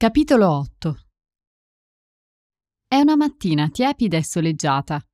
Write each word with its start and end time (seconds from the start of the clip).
Capitolo 0.00 0.48
8 0.48 0.96
È 2.86 3.00
una 3.00 3.16
mattina 3.16 3.68
tiepida 3.68 4.16
e 4.16 4.22
soleggiata. 4.22 5.04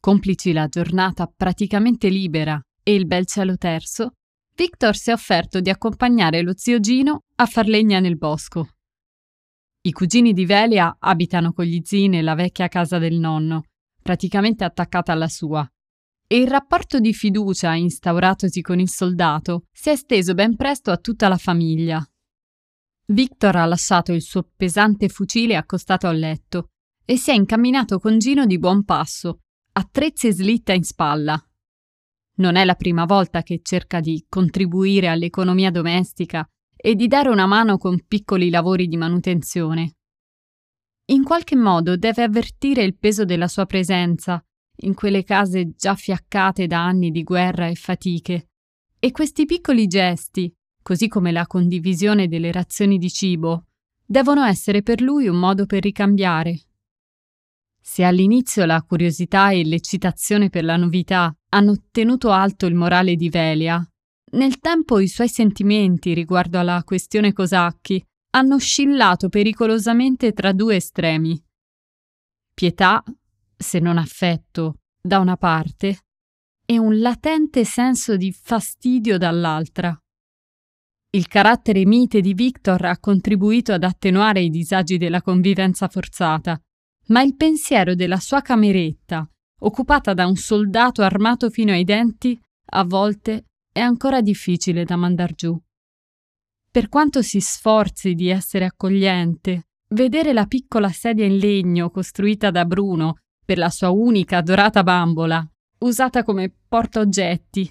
Complici 0.00 0.50
la 0.50 0.66
giornata 0.66 1.32
praticamente 1.32 2.08
libera 2.08 2.60
e 2.82 2.94
il 2.94 3.06
bel 3.06 3.24
cielo 3.26 3.56
terzo, 3.56 4.14
Victor 4.56 4.96
si 4.96 5.10
è 5.10 5.12
offerto 5.12 5.60
di 5.60 5.70
accompagnare 5.70 6.42
lo 6.42 6.54
zio 6.56 6.80
Gino 6.80 7.20
a 7.36 7.46
far 7.46 7.68
legna 7.68 8.00
nel 8.00 8.16
bosco. 8.16 8.70
I 9.82 9.92
cugini 9.92 10.32
di 10.32 10.44
Velia 10.44 10.96
abitano 10.98 11.52
con 11.52 11.66
gli 11.66 11.80
zii 11.80 12.08
nella 12.08 12.34
vecchia 12.34 12.66
casa 12.66 12.98
del 12.98 13.16
nonno, 13.16 13.66
praticamente 14.02 14.64
attaccata 14.64 15.12
alla 15.12 15.28
sua, 15.28 15.64
e 16.26 16.36
il 16.36 16.48
rapporto 16.48 16.98
di 16.98 17.14
fiducia 17.14 17.76
instauratosi 17.76 18.60
con 18.60 18.80
il 18.80 18.88
soldato 18.88 19.66
si 19.70 19.90
è 19.90 19.92
esteso 19.92 20.34
ben 20.34 20.56
presto 20.56 20.90
a 20.90 20.96
tutta 20.96 21.28
la 21.28 21.38
famiglia. 21.38 22.04
Victor 23.10 23.56
ha 23.56 23.64
lasciato 23.64 24.12
il 24.12 24.22
suo 24.22 24.48
pesante 24.56 25.08
fucile 25.08 25.56
accostato 25.56 26.06
al 26.06 26.16
letto 26.16 26.68
e 27.04 27.16
si 27.16 27.30
è 27.30 27.34
incamminato 27.34 27.98
con 27.98 28.18
Gino 28.18 28.46
di 28.46 28.56
buon 28.56 28.84
passo, 28.84 29.40
attrezzi 29.72 30.28
e 30.28 30.32
slitta 30.32 30.72
in 30.72 30.84
spalla. 30.84 31.36
Non 32.36 32.54
è 32.54 32.64
la 32.64 32.76
prima 32.76 33.06
volta 33.06 33.42
che 33.42 33.60
cerca 33.64 33.98
di 33.98 34.24
contribuire 34.28 35.08
all'economia 35.08 35.72
domestica 35.72 36.48
e 36.76 36.94
di 36.94 37.08
dare 37.08 37.30
una 37.30 37.46
mano 37.46 37.78
con 37.78 38.04
piccoli 38.06 38.48
lavori 38.48 38.86
di 38.86 38.96
manutenzione. 38.96 39.96
In 41.06 41.24
qualche 41.24 41.56
modo 41.56 41.96
deve 41.96 42.22
avvertire 42.22 42.84
il 42.84 42.96
peso 42.96 43.24
della 43.24 43.48
sua 43.48 43.66
presenza 43.66 44.40
in 44.82 44.94
quelle 44.94 45.24
case 45.24 45.72
già 45.76 45.96
fiaccate 45.96 46.68
da 46.68 46.84
anni 46.84 47.10
di 47.10 47.24
guerra 47.24 47.66
e 47.66 47.74
fatiche, 47.74 48.50
e 49.00 49.10
questi 49.10 49.46
piccoli 49.46 49.88
gesti, 49.88 50.54
così 50.90 51.06
come 51.06 51.30
la 51.30 51.46
condivisione 51.46 52.26
delle 52.26 52.50
razioni 52.50 52.98
di 52.98 53.08
cibo, 53.08 53.66
devono 54.04 54.42
essere 54.42 54.82
per 54.82 55.00
lui 55.00 55.28
un 55.28 55.38
modo 55.38 55.64
per 55.64 55.84
ricambiare. 55.84 56.62
Se 57.80 58.02
all'inizio 58.02 58.64
la 58.64 58.82
curiosità 58.82 59.50
e 59.52 59.64
l'eccitazione 59.64 60.50
per 60.50 60.64
la 60.64 60.76
novità 60.76 61.32
hanno 61.50 61.76
tenuto 61.92 62.32
alto 62.32 62.66
il 62.66 62.74
morale 62.74 63.14
di 63.14 63.28
Velia, 63.28 63.80
nel 64.32 64.58
tempo 64.58 64.98
i 64.98 65.06
suoi 65.06 65.28
sentimenti 65.28 66.12
riguardo 66.12 66.58
alla 66.58 66.82
questione 66.82 67.32
Cosacchi 67.32 68.04
hanno 68.30 68.56
oscillato 68.56 69.28
pericolosamente 69.28 70.32
tra 70.32 70.50
due 70.50 70.74
estremi. 70.74 71.40
Pietà, 72.52 73.00
se 73.56 73.78
non 73.78 73.96
affetto, 73.96 74.80
da 75.00 75.20
una 75.20 75.36
parte, 75.36 76.00
e 76.66 76.78
un 76.78 76.98
latente 76.98 77.64
senso 77.64 78.16
di 78.16 78.32
fastidio 78.32 79.18
dall'altra. 79.18 79.96
Il 81.12 81.26
carattere 81.26 81.84
mite 81.84 82.20
di 82.20 82.34
Victor 82.34 82.84
ha 82.84 82.98
contribuito 83.00 83.72
ad 83.72 83.82
attenuare 83.82 84.42
i 84.42 84.48
disagi 84.48 84.96
della 84.96 85.22
convivenza 85.22 85.88
forzata, 85.88 86.60
ma 87.06 87.20
il 87.22 87.34
pensiero 87.34 87.96
della 87.96 88.18
sua 88.18 88.42
cameretta, 88.42 89.28
occupata 89.62 90.14
da 90.14 90.26
un 90.28 90.36
soldato 90.36 91.02
armato 91.02 91.50
fino 91.50 91.72
ai 91.72 91.82
denti, 91.82 92.40
a 92.72 92.84
volte 92.84 93.46
è 93.72 93.80
ancora 93.80 94.20
difficile 94.20 94.84
da 94.84 94.94
mandar 94.94 95.34
giù. 95.34 95.60
Per 96.70 96.88
quanto 96.88 97.22
si 97.22 97.40
sforzi 97.40 98.14
di 98.14 98.28
essere 98.28 98.64
accogliente, 98.64 99.70
vedere 99.88 100.32
la 100.32 100.46
piccola 100.46 100.90
sedia 100.90 101.24
in 101.24 101.38
legno 101.38 101.90
costruita 101.90 102.52
da 102.52 102.64
Bruno 102.64 103.16
per 103.44 103.58
la 103.58 103.70
sua 103.70 103.90
unica 103.90 104.40
dorata 104.42 104.84
bambola, 104.84 105.44
usata 105.78 106.22
come 106.22 106.54
portaoggetti, 106.68 107.68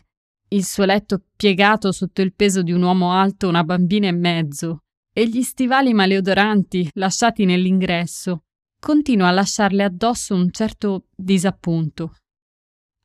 il 0.50 0.66
suo 0.66 0.86
letto 0.86 1.24
piegato 1.36 1.92
sotto 1.92 2.22
il 2.22 2.34
peso 2.34 2.64
di 2.64 2.72
un 2.72 2.82
uomo 2.82 3.14
alto 3.14 3.48
una 3.48 3.64
bambina 3.64 4.08
e 4.08 4.12
mezzo, 4.12 4.84
e 5.14 5.28
gli 5.28 5.42
stivali 5.42 5.94
maleodoranti 5.94 6.90
lasciati 6.94 7.46
nell'ingresso, 7.46 8.44
continua 8.80 9.28
a 9.28 9.32
lasciarle 9.32 9.84
addosso 9.84 10.34
un 10.34 10.50
certo 10.52 11.08
disappunto. 11.16 12.16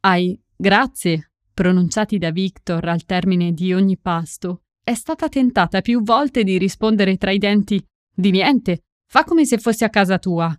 Ai 0.01 0.41
grazie, 0.57 1.33
pronunciati 1.53 2.19
da 2.19 2.31
Victor 2.31 2.87
al 2.89 3.05
termine 3.05 3.53
di 3.53 3.73
ogni 3.73 3.99
pasto, 3.99 4.63
è 4.83 4.95
stata 4.95 5.29
tentata 5.29 5.81
più 5.81 6.03
volte 6.03 6.45
di 6.45 6.59
rispondere 6.59 7.17
tra 7.17 7.31
i 7.31 7.39
denti 7.39 7.85
di 8.15 8.31
niente, 8.31 8.85
fa 9.07 9.25
come 9.25 9.45
se 9.45 9.59
fossi 9.59 9.85
a 9.85 9.91
casa 9.91 10.19
tua, 10.19 10.57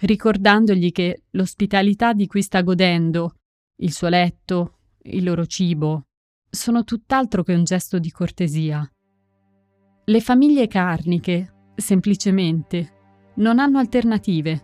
ricordandogli 0.00 0.90
che 0.92 1.24
l'ospitalità 1.30 2.12
di 2.12 2.26
cui 2.26 2.42
sta 2.42 2.60
godendo, 2.62 3.36
il 3.76 3.92
suo 3.92 4.08
letto, 4.08 4.78
il 5.04 5.24
loro 5.24 5.46
cibo, 5.46 6.08
sono 6.54 6.84
tutt'altro 6.84 7.42
che 7.42 7.54
un 7.54 7.64
gesto 7.64 7.98
di 7.98 8.10
cortesia. 8.10 8.86
Le 10.04 10.20
famiglie 10.20 10.66
carniche, 10.66 11.70
semplicemente, 11.74 12.92
non 13.36 13.58
hanno 13.58 13.78
alternative. 13.78 14.60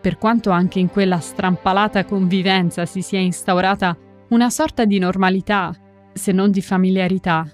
Per 0.00 0.16
quanto 0.16 0.48
anche 0.48 0.78
in 0.78 0.88
quella 0.88 1.18
strampalata 1.18 2.06
convivenza 2.06 2.86
si 2.86 3.02
sia 3.02 3.18
instaurata 3.18 3.94
una 4.30 4.48
sorta 4.48 4.86
di 4.86 4.98
normalità, 4.98 5.76
se 6.14 6.32
non 6.32 6.50
di 6.50 6.62
familiarità, 6.62 7.46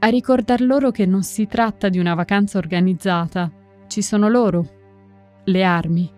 a 0.00 0.06
ricordar 0.08 0.60
loro 0.60 0.90
che 0.90 1.06
non 1.06 1.22
si 1.22 1.46
tratta 1.46 1.88
di 1.88 1.98
una 1.98 2.12
vacanza 2.12 2.58
organizzata, 2.58 3.50
ci 3.86 4.02
sono 4.02 4.28
loro, 4.28 4.68
le 5.44 5.64
armi. 5.64 6.12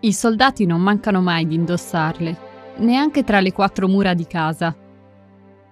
I 0.00 0.12
soldati 0.12 0.66
non 0.66 0.80
mancano 0.80 1.20
mai 1.20 1.46
di 1.46 1.54
indossarle, 1.54 2.36
neanche 2.78 3.22
tra 3.22 3.38
le 3.38 3.52
quattro 3.52 3.86
mura 3.86 4.14
di 4.14 4.26
casa 4.26 4.76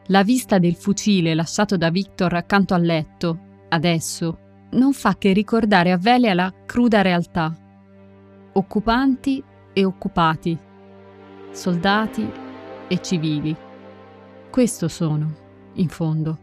la 0.07 0.23
vista 0.23 0.59
del 0.59 0.75
fucile 0.75 1.35
lasciato 1.35 1.77
da 1.77 1.91
Victor 1.91 2.35
accanto 2.35 2.75
al 2.75 2.83
letto, 2.83 3.39
adesso, 3.69 4.39
non 4.71 4.93
fa 4.93 5.17
che 5.17 5.33
ricordare 5.33 5.93
a 5.93 5.97
Velia 5.97 6.35
la 6.35 6.53
cruda 6.65 7.03
realtà. 7.03 7.55
Occupanti 8.53 9.43
e 9.73 9.85
occupati, 9.85 10.57
soldati 11.51 12.31
e 12.89 13.03
civili. 13.03 13.57
Questo 14.51 14.89
sono, 14.89 15.35
in 15.75 15.89
fondo. 15.89 16.39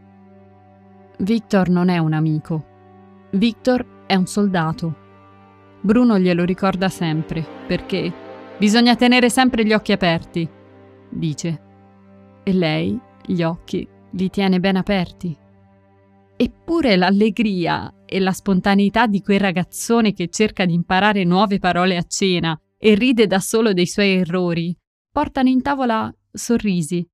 Victor 1.18 1.68
non 1.68 1.88
è 1.88 1.98
un 1.98 2.12
amico. 2.12 2.64
Victor 3.30 4.04
è 4.06 4.14
un 4.14 4.26
soldato. 4.26 5.02
Bruno 5.80 6.18
glielo 6.18 6.44
ricorda 6.44 6.88
sempre, 6.88 7.44
perché 7.66 8.12
bisogna 8.58 8.94
tenere 8.94 9.30
sempre 9.30 9.64
gli 9.64 9.72
occhi 9.72 9.92
aperti, 9.92 10.48
dice. 11.08 11.60
E 12.42 12.52
lei 12.52 13.00
gli 13.26 13.42
occhi 13.42 13.86
li 14.12 14.30
tiene 14.30 14.60
ben 14.60 14.76
aperti. 14.76 15.36
Eppure 16.36 16.96
l'allegria 16.96 17.92
e 18.04 18.18
la 18.20 18.32
spontaneità 18.32 19.06
di 19.06 19.20
quel 19.22 19.40
ragazzone 19.40 20.12
che 20.12 20.28
cerca 20.28 20.64
di 20.64 20.74
imparare 20.74 21.24
nuove 21.24 21.58
parole 21.58 21.96
a 21.96 22.02
cena 22.02 22.58
e 22.76 22.94
ride 22.94 23.26
da 23.26 23.38
solo 23.38 23.72
dei 23.72 23.86
suoi 23.86 24.10
errori, 24.16 24.76
portano 25.10 25.48
in 25.48 25.62
tavola 25.62 26.12
sorrisi. 26.30 27.06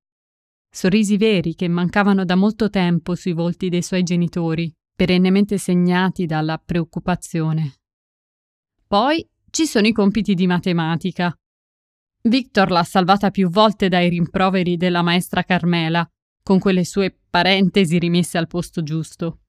Sorrisi 0.69 1.17
veri 1.17 1.53
che 1.53 1.67
mancavano 1.67 2.25
da 2.25 2.35
molto 2.35 2.69
tempo 2.69 3.15
sui 3.15 3.33
volti 3.33 3.69
dei 3.69 3.81
suoi 3.81 4.03
genitori, 4.03 4.73
perennemente 4.95 5.57
segnati 5.57 6.25
dalla 6.25 6.57
preoccupazione. 6.57 7.75
Poi 8.87 9.27
ci 9.49 9.65
sono 9.65 9.87
i 9.87 9.91
compiti 9.91 10.33
di 10.33 10.47
matematica, 10.47 11.35
Victor 12.23 12.69
l'ha 12.69 12.83
salvata 12.83 13.31
più 13.31 13.49
volte 13.49 13.89
dai 13.89 14.09
rimproveri 14.09 14.77
della 14.77 15.01
maestra 15.01 15.43
Carmela, 15.43 16.07
con 16.43 16.59
quelle 16.59 16.85
sue 16.85 17.17
parentesi 17.29 17.97
rimesse 17.97 18.37
al 18.37 18.47
posto 18.47 18.83
giusto. 18.83 19.39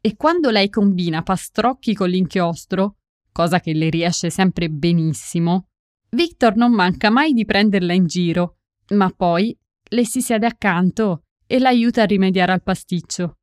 E 0.00 0.16
quando 0.16 0.50
lei 0.50 0.68
combina 0.68 1.22
pastrocchi 1.22 1.94
con 1.94 2.08
l'inchiostro, 2.08 2.98
cosa 3.32 3.58
che 3.58 3.72
le 3.72 3.90
riesce 3.90 4.30
sempre 4.30 4.68
benissimo, 4.68 5.68
Victor 6.10 6.56
non 6.56 6.72
manca 6.72 7.10
mai 7.10 7.32
di 7.32 7.44
prenderla 7.44 7.92
in 7.92 8.06
giro, 8.06 8.58
ma 8.90 9.10
poi 9.10 9.56
le 9.90 10.06
si 10.06 10.20
siede 10.20 10.46
accanto 10.46 11.24
e 11.46 11.58
l'aiuta 11.58 12.02
a 12.02 12.06
rimediare 12.06 12.52
al 12.52 12.62
pasticcio. 12.62 13.38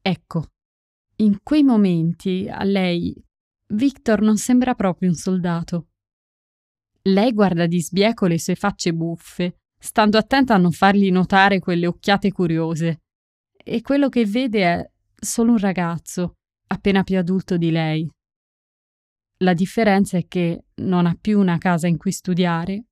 Ecco, 0.00 0.46
in 1.16 1.40
quei 1.42 1.62
momenti 1.62 2.48
a 2.48 2.64
lei 2.64 3.14
Victor 3.72 4.22
non 4.22 4.38
sembra 4.38 4.74
proprio 4.74 5.10
un 5.10 5.14
soldato. 5.16 5.89
Lei 7.02 7.32
guarda 7.32 7.66
di 7.66 7.80
sbieco 7.80 8.26
le 8.26 8.38
sue 8.38 8.54
facce 8.54 8.92
buffe, 8.92 9.60
stando 9.78 10.18
attenta 10.18 10.54
a 10.54 10.58
non 10.58 10.72
fargli 10.72 11.10
notare 11.10 11.58
quelle 11.58 11.86
occhiate 11.86 12.30
curiose. 12.30 13.00
E 13.56 13.80
quello 13.80 14.08
che 14.08 14.26
vede 14.26 14.62
è 14.62 14.90
solo 15.18 15.52
un 15.52 15.58
ragazzo, 15.58 16.34
appena 16.66 17.02
più 17.02 17.16
adulto 17.16 17.56
di 17.56 17.70
lei. 17.70 18.10
La 19.38 19.54
differenza 19.54 20.18
è 20.18 20.26
che 20.26 20.66
non 20.76 21.06
ha 21.06 21.16
più 21.18 21.38
una 21.38 21.56
casa 21.56 21.86
in 21.86 21.96
cui 21.96 22.12
studiare, 22.12 22.84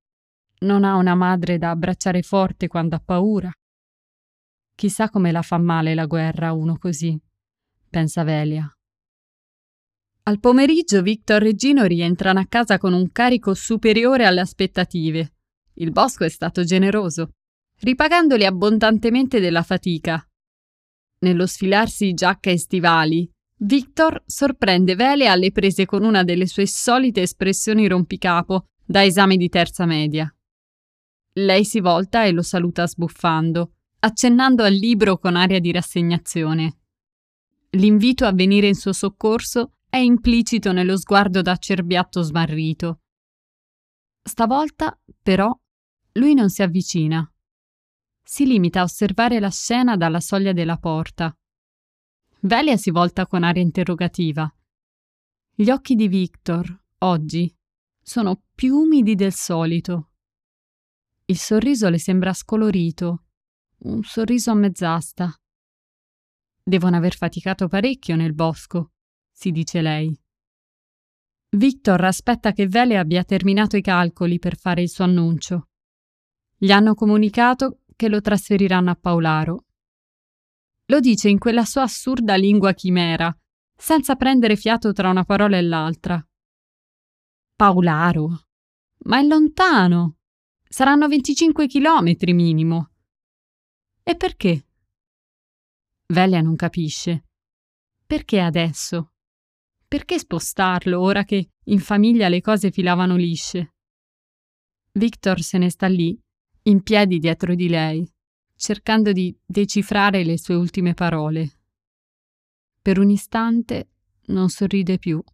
non 0.61 0.85
ha 0.85 0.97
una 0.97 1.15
madre 1.15 1.59
da 1.59 1.71
abbracciare 1.71 2.23
forte 2.23 2.67
quando 2.67 2.97
ha 2.97 3.03
paura. 3.05 3.53
Chissà 4.75 5.11
come 5.11 5.33
la 5.33 5.43
fa 5.43 5.59
male 5.59 5.95
la 5.95 6.07
guerra 6.07 6.49
a 6.49 6.55
uno 6.55 6.79
così, 6.79 7.19
pensa 7.91 8.25
Velia. 8.25 8.78
Al 10.29 10.41
pomeriggio 10.41 11.01
Victor 11.01 11.43
e 11.45 11.55
Gino 11.55 11.85
rientrano 11.85 12.39
a 12.39 12.45
casa 12.47 12.77
con 12.77 12.93
un 12.93 13.11
carico 13.13 13.55
superiore 13.55 14.27
alle 14.27 14.41
aspettative. 14.43 15.37
Il 15.77 15.91
bosco 15.91 16.25
è 16.25 16.29
stato 16.29 16.65
generoso, 16.65 17.31
ripagandoli 17.81 18.45
abbondantemente 18.45 19.41
della 19.41 19.63
fatica. 19.63 20.23
Nello 21.21 21.47
sfilarsi 21.47 22.13
giacca 22.13 22.51
e 22.51 22.59
stivali, 22.59 23.27
Victor 23.61 24.23
sorprende 24.27 24.97
Vele 24.97 25.29
alle 25.29 25.51
prese 25.51 25.87
con 25.87 26.05
una 26.05 26.23
delle 26.23 26.47
sue 26.47 26.67
solite 26.67 27.23
espressioni 27.23 27.89
rompicapo 27.89 28.67
da 28.85 29.03
esame 29.03 29.39
di 29.39 29.49
terza 29.49 29.87
media. 29.87 30.31
Lei 31.37 31.65
si 31.65 31.81
volta 31.81 32.25
e 32.27 32.33
lo 32.33 32.43
saluta 32.43 32.87
sbuffando, 32.87 33.77
accennando 34.01 34.63
al 34.63 34.75
libro 34.75 35.17
con 35.17 35.37
aria 35.37 35.59
di 35.59 35.73
rassegnazione. 35.73 36.81
L'invito 37.71 38.27
a 38.27 38.33
venire 38.35 38.67
in 38.67 38.75
suo 38.75 38.93
soccorso 38.93 39.73
è 39.91 39.97
implicito 39.97 40.73
nello 40.73 40.99
sguardo 40.99 41.41
da 41.41 41.57
cerbiatto 41.57 42.21
smarrito. 42.23 43.01
Stavolta, 44.23 44.99
però, 45.23 45.51
lui 46.13 46.35
non 46.35 46.51
si 46.51 46.63
avvicina. 46.63 47.31
Si 48.23 48.45
limita 48.45 48.81
a 48.81 48.85
osservare 48.85 49.41
la 49.41 49.51
scena 49.51 49.97
dalla 49.97 50.21
soglia 50.21 50.53
della 50.53 50.77
porta. 50.77 51.35
Velia 52.41 52.77
si 52.77 52.91
volta 52.91 53.27
con 53.27 53.43
aria 53.43 53.63
interrogativa. 53.63 54.53
Gli 55.55 55.71
occhi 55.71 55.95
di 55.95 56.07
Victor, 56.07 56.85
oggi, 56.99 57.53
sono 58.01 58.43
più 58.55 58.77
umidi 58.77 59.15
del 59.15 59.33
solito. 59.33 60.11
Il 61.25 61.39
sorriso 61.39 61.89
le 61.89 61.99
sembra 61.99 62.33
scolorito, 62.35 63.25
un 63.79 64.03
sorriso 64.03 64.51
a 64.51 64.55
mezz'asta. 64.55 65.35
Devono 66.63 66.97
aver 66.97 67.17
faticato 67.17 67.67
parecchio 67.69 68.15
nel 68.15 68.35
bosco, 68.35 68.93
si 69.39 69.51
dice 69.51 69.81
lei. 69.81 70.21
Victor 71.51 72.05
aspetta 72.05 72.53
che 72.53 72.67
Vele 72.67 72.99
abbia 72.99 73.23
terminato 73.25 73.77
i 73.77 73.83
calcoli 73.83 74.39
per 74.39 74.57
fare 74.57 74.83
il 74.83 74.89
suo 74.89 75.05
annuncio. 75.05 75.69
Gli 76.57 76.71
hanno 76.71 76.95
comunicato 76.95 77.81
che 77.95 78.09
lo 78.09 78.21
trasferiranno 78.21 78.91
a 78.91 78.97
Paolaro 78.97 79.63
lo 80.91 81.01
dice 81.01 81.29
in 81.29 81.39
quella 81.39 81.65
sua 81.65 81.83
assurda 81.83 82.35
lingua 82.35 82.73
chimera, 82.73 83.37
senza 83.77 84.17
prendere 84.17 84.57
fiato 84.57 84.93
tra 84.93 85.11
una 85.11 85.25
parola 85.25 85.59
e 85.59 85.63
l'altra. 85.63 86.27
Paolaro. 87.55 88.45
Ma 89.05 89.19
è 89.19 89.23
lontano. 89.23 90.17
Saranno 90.67 91.07
25 91.09 91.67
chilometri 91.67 92.33
minimo. 92.33 92.93
E 94.03 94.17
perché? 94.17 94.67
Velia 96.07 96.41
non 96.41 96.57
capisce. 96.57 97.27
Perché 98.07 98.41
adesso? 98.41 99.13
Perché 99.89 100.19
spostarlo 100.19 101.01
ora 101.01 101.25
che 101.25 101.53
in 101.65 101.79
famiglia 101.79 102.29
le 102.29 102.43
cose 102.43 102.71
filavano 102.71 103.17
lisce? 103.17 103.73
Victor 104.93 105.41
se 105.41 105.57
ne 105.57 105.71
sta 105.71 105.87
lì, 105.87 106.15
in 106.65 106.83
piedi 106.83 107.19
dietro 107.19 107.55
di 107.55 107.71
lei, 107.71 108.07
cercando 108.55 109.13
di 109.13 109.35
decifrare 109.47 110.25
le 110.25 110.37
sue 110.37 110.57
ultime 110.57 110.93
parole. 110.93 111.61
Per 112.83 112.99
un 112.99 113.09
istante 113.09 113.89
non 114.27 114.51
sorride 114.51 114.99
più. 114.99 115.25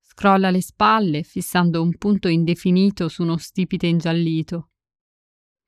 Scrolla 0.00 0.50
le 0.50 0.60
spalle, 0.60 1.22
fissando 1.22 1.82
un 1.82 1.96
punto 1.98 2.26
indefinito 2.26 3.08
su 3.08 3.22
uno 3.22 3.36
stipite 3.36 3.86
ingiallito. 3.86 4.70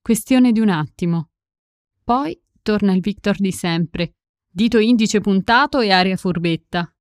Questione 0.00 0.50
di 0.50 0.58
un 0.58 0.70
attimo. 0.70 1.30
Poi 2.02 2.40
torna 2.60 2.92
il 2.92 3.00
Victor 3.00 3.36
di 3.36 3.52
sempre, 3.52 4.16
dito 4.48 4.78
indice 4.78 5.20
puntato 5.20 5.78
e 5.78 5.92
aria 5.92 6.16
furbetta. 6.16 6.92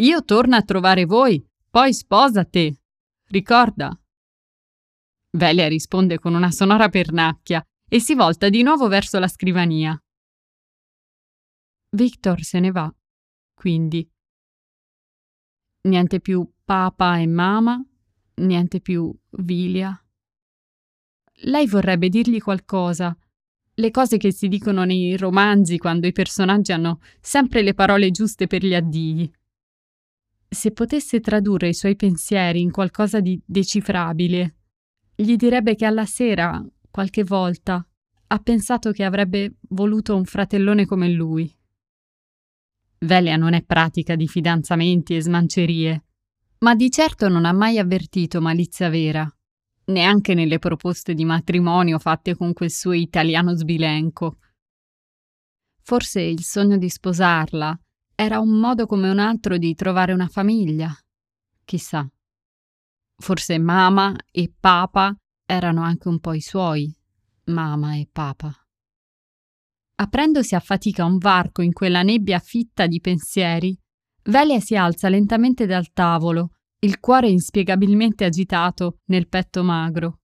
Io 0.00 0.24
torno 0.24 0.56
a 0.56 0.62
trovare 0.62 1.04
voi, 1.04 1.46
poi 1.68 1.92
sposa 1.92 2.46
te. 2.46 2.74
Ricorda? 3.26 3.94
Velia 5.32 5.68
risponde 5.68 6.18
con 6.18 6.34
una 6.34 6.50
sonora 6.50 6.88
pernacchia 6.88 7.62
e 7.86 8.00
si 8.00 8.14
volta 8.14 8.48
di 8.48 8.62
nuovo 8.62 8.88
verso 8.88 9.18
la 9.18 9.28
scrivania. 9.28 10.02
Victor 11.90 12.42
se 12.42 12.60
ne 12.60 12.70
va, 12.70 12.90
quindi. 13.52 14.10
Niente 15.82 16.20
più 16.20 16.50
papa 16.64 17.18
e 17.18 17.26
mama, 17.26 17.78
niente 18.36 18.80
più 18.80 19.14
Vilia. 19.32 20.02
Lei 21.42 21.66
vorrebbe 21.66 22.08
dirgli 22.08 22.40
qualcosa, 22.40 23.14
le 23.74 23.90
cose 23.90 24.16
che 24.16 24.32
si 24.32 24.48
dicono 24.48 24.84
nei 24.84 25.18
romanzi 25.18 25.76
quando 25.76 26.06
i 26.06 26.12
personaggi 26.12 26.72
hanno 26.72 27.00
sempre 27.20 27.60
le 27.60 27.74
parole 27.74 28.10
giuste 28.10 28.46
per 28.46 28.64
gli 28.64 28.74
addii. 28.74 29.30
Se 30.52 30.72
potesse 30.72 31.20
tradurre 31.20 31.68
i 31.68 31.74
suoi 31.74 31.94
pensieri 31.94 32.60
in 32.60 32.72
qualcosa 32.72 33.20
di 33.20 33.40
decifrabile, 33.46 34.56
gli 35.14 35.36
direbbe 35.36 35.76
che 35.76 35.84
alla 35.84 36.06
sera, 36.06 36.60
qualche 36.90 37.22
volta, 37.22 37.86
ha 38.26 38.38
pensato 38.38 38.90
che 38.90 39.04
avrebbe 39.04 39.58
voluto 39.68 40.16
un 40.16 40.24
fratellone 40.24 40.86
come 40.86 41.08
lui. 41.08 41.56
Velia 42.98 43.36
non 43.36 43.52
è 43.52 43.62
pratica 43.62 44.16
di 44.16 44.26
fidanzamenti 44.26 45.14
e 45.14 45.22
smancerie, 45.22 46.04
ma 46.58 46.74
di 46.74 46.90
certo 46.90 47.28
non 47.28 47.44
ha 47.44 47.52
mai 47.52 47.78
avvertito 47.78 48.40
malizia 48.40 48.88
vera, 48.88 49.32
neanche 49.84 50.34
nelle 50.34 50.58
proposte 50.58 51.14
di 51.14 51.24
matrimonio 51.24 52.00
fatte 52.00 52.34
con 52.34 52.52
quel 52.52 52.72
suo 52.72 52.92
italiano 52.92 53.54
sbilenco. 53.54 54.38
Forse 55.80 56.20
il 56.20 56.42
sogno 56.42 56.76
di 56.76 56.88
sposarla 56.88 57.80
era 58.22 58.38
un 58.38 58.50
modo 58.50 58.84
come 58.84 59.08
un 59.08 59.18
altro 59.18 59.56
di 59.56 59.74
trovare 59.74 60.12
una 60.12 60.28
famiglia. 60.28 60.94
Chissà. 61.64 62.06
Forse 63.16 63.58
mamma 63.58 64.14
e 64.30 64.52
papa 64.60 65.16
erano 65.46 65.80
anche 65.80 66.08
un 66.08 66.20
po' 66.20 66.34
i 66.34 66.42
suoi, 66.42 66.94
mamma 67.44 67.94
e 67.94 68.06
papa. 68.12 68.54
Aprendosi 69.94 70.54
a 70.54 70.60
fatica 70.60 71.06
un 71.06 71.16
varco 71.16 71.62
in 71.62 71.72
quella 71.72 72.02
nebbia 72.02 72.38
fitta 72.40 72.86
di 72.86 73.00
pensieri, 73.00 73.74
Velia 74.24 74.60
si 74.60 74.76
alza 74.76 75.08
lentamente 75.08 75.64
dal 75.64 75.90
tavolo, 75.90 76.56
il 76.80 77.00
cuore 77.00 77.30
inspiegabilmente 77.30 78.26
agitato 78.26 78.98
nel 79.06 79.28
petto 79.28 79.62
magro. 79.62 80.20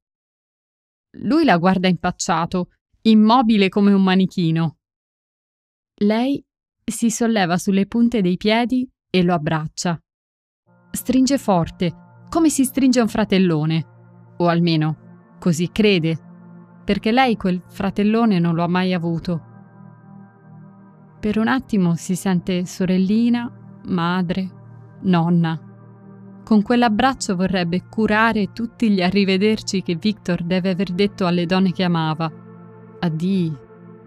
Lui 1.20 1.44
la 1.44 1.56
guarda 1.56 1.88
impacciato, 1.88 2.68
immobile 3.02 3.70
come 3.70 3.94
un 3.94 4.02
manichino. 4.02 4.80
Lei 6.00 6.45
si 6.88 7.10
solleva 7.10 7.58
sulle 7.58 7.86
punte 7.86 8.20
dei 8.20 8.36
piedi 8.36 8.88
e 9.10 9.22
lo 9.24 9.34
abbraccia. 9.34 10.00
Stringe 10.92 11.36
forte, 11.36 11.92
come 12.28 12.48
si 12.48 12.64
stringe 12.64 13.00
un 13.00 13.08
fratellone, 13.08 13.86
o 14.36 14.46
almeno 14.46 15.34
così 15.40 15.70
crede, 15.72 16.16
perché 16.84 17.10
lei 17.10 17.36
quel 17.36 17.60
fratellone 17.66 18.38
non 18.38 18.54
lo 18.54 18.62
ha 18.62 18.68
mai 18.68 18.94
avuto. 18.94 19.42
Per 21.18 21.38
un 21.38 21.48
attimo 21.48 21.96
si 21.96 22.14
sente 22.14 22.64
sorellina, 22.66 23.80
madre, 23.86 24.48
nonna. 25.02 25.60
Con 26.44 26.62
quell'abbraccio 26.62 27.34
vorrebbe 27.34 27.82
curare 27.88 28.52
tutti 28.52 28.90
gli 28.90 29.02
arrivederci 29.02 29.82
che 29.82 29.96
Victor 29.96 30.44
deve 30.44 30.70
aver 30.70 30.92
detto 30.92 31.26
alle 31.26 31.46
donne 31.46 31.72
che 31.72 31.82
amava. 31.82 32.30
Addì, 33.00 33.52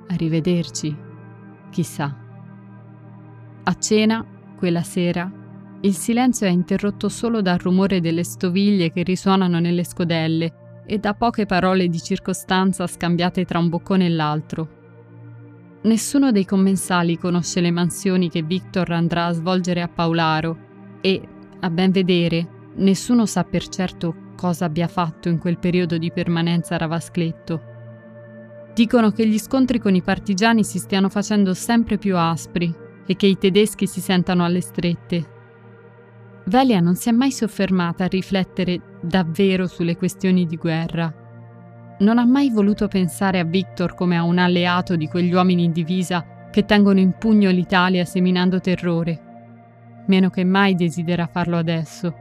arrivederci, 0.07 0.95
chissà. 1.69 2.27
A 3.69 3.77
cena, 3.77 4.25
quella 4.57 4.81
sera, 4.81 5.31
il 5.81 5.93
silenzio 5.93 6.47
è 6.47 6.49
interrotto 6.49 7.07
solo 7.07 7.43
dal 7.43 7.59
rumore 7.59 8.01
delle 8.01 8.23
stoviglie 8.23 8.91
che 8.91 9.03
risuonano 9.03 9.59
nelle 9.59 9.83
scodelle 9.83 10.81
e 10.88 10.97
da 10.97 11.13
poche 11.13 11.45
parole 11.45 11.88
di 11.88 12.01
circostanza 12.01 12.88
scambiate 12.88 13.45
tra 13.45 13.59
un 13.59 13.69
boccone 13.69 14.07
e 14.07 14.09
l'altro. 14.09 14.69
Nessuno 15.83 16.31
dei 16.31 16.45
commensali 16.45 17.19
conosce 17.19 17.61
le 17.61 17.69
mansioni 17.69 18.27
che 18.27 18.41
Victor 18.41 18.89
andrà 18.89 19.27
a 19.27 19.33
svolgere 19.33 19.83
a 19.83 19.88
Paolaro 19.88 20.57
e, 21.01 21.21
a 21.59 21.69
ben 21.69 21.91
vedere, 21.91 22.71
nessuno 22.77 23.27
sa 23.27 23.43
per 23.43 23.67
certo 23.67 24.31
cosa 24.35 24.65
abbia 24.65 24.88
fatto 24.88 25.29
in 25.29 25.38
quel 25.38 25.59
periodo 25.59 25.99
di 25.99 26.11
permanenza 26.11 26.73
a 26.73 26.79
Ravascletto. 26.79 27.61
Dicono 28.73 29.11
che 29.11 29.27
gli 29.27 29.38
scontri 29.38 29.77
con 29.77 29.93
i 29.93 30.01
partigiani 30.01 30.63
si 30.63 30.79
stiano 30.79 31.07
facendo 31.07 31.53
sempre 31.53 31.99
più 31.99 32.17
aspri 32.17 32.88
e 33.09 33.15
che 33.15 33.25
i 33.25 33.39
tedeschi 33.39 33.87
si 33.87 34.01
sentano 34.01 34.45
alle 34.45 34.61
strette. 34.61 35.37
Velia 36.45 36.79
non 36.79 36.93
si 36.93 37.09
è 37.09 37.11
mai 37.11 37.31
soffermata 37.31 38.03
a 38.03 38.07
riflettere 38.07 38.79
davvero 39.01 39.65
sulle 39.65 39.97
questioni 39.97 40.45
di 40.45 40.55
guerra. 40.57 41.11
Non 42.01 42.19
ha 42.19 42.25
mai 42.25 42.51
voluto 42.51 42.87
pensare 42.87 43.39
a 43.39 43.43
Victor 43.43 43.95
come 43.95 44.15
a 44.15 44.21
un 44.21 44.37
alleato 44.37 44.95
di 44.95 45.07
quegli 45.07 45.33
uomini 45.33 45.63
in 45.63 45.71
divisa 45.71 46.47
che 46.51 46.65
tengono 46.65 46.99
in 46.99 47.15
pugno 47.17 47.49
l'Italia 47.49 48.05
seminando 48.05 48.59
terrore. 48.59 50.03
Meno 50.05 50.29
che 50.29 50.43
mai 50.43 50.75
desidera 50.75 51.25
farlo 51.25 51.57
adesso. 51.57 52.13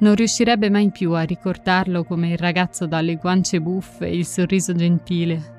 Non 0.00 0.16
riuscirebbe 0.16 0.70
mai 0.70 0.90
più 0.90 1.12
a 1.12 1.22
ricordarlo 1.22 2.02
come 2.02 2.30
il 2.30 2.38
ragazzo 2.38 2.86
dalle 2.86 3.14
guance 3.14 3.60
buffe 3.60 4.06
e 4.06 4.16
il 4.16 4.26
sorriso 4.26 4.74
gentile. 4.74 5.54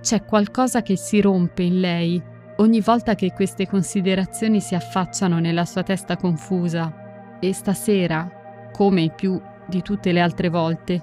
C'è 0.00 0.24
qualcosa 0.24 0.80
che 0.82 0.96
si 0.96 1.20
rompe 1.20 1.64
in 1.64 1.80
lei 1.80 2.36
ogni 2.60 2.80
volta 2.80 3.14
che 3.14 3.32
queste 3.32 3.66
considerazioni 3.66 4.60
si 4.60 4.74
affacciano 4.74 5.38
nella 5.38 5.64
sua 5.64 5.82
testa 5.82 6.16
confusa 6.16 7.38
e 7.40 7.52
stasera 7.52 8.70
come 8.72 9.12
più 9.14 9.40
di 9.66 9.82
tutte 9.82 10.12
le 10.12 10.20
altre 10.20 10.48
volte, 10.48 11.02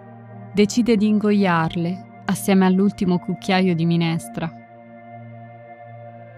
decide 0.54 0.96
di 0.98 1.08
ingoiarle 1.08 2.24
assieme 2.26 2.66
all'ultimo 2.66 3.20
cucchiaio 3.20 3.76
di 3.76 3.86
minestra. 3.86 4.52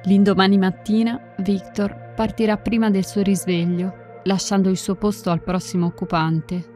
L'indomani 0.04 0.58
mattina 0.58 1.20
Victor 1.38 2.14
partirà 2.16 2.58
prima 2.58 2.90
del 2.90 3.06
suo 3.06 3.22
risveglio, 3.22 4.22
lasciando 4.24 4.70
il 4.70 4.78
suo 4.78 4.96
posto 4.96 5.30
al 5.32 5.42
prossimo 5.42 5.86
occupante, 5.86 6.76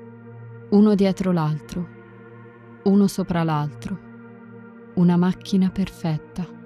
uno 0.71 0.95
dietro 0.95 1.31
l'altro, 1.31 1.87
uno 2.83 3.07
sopra 3.07 3.43
l'altro, 3.43 3.99
una 4.95 5.17
macchina 5.17 5.69
perfetta. 5.69 6.60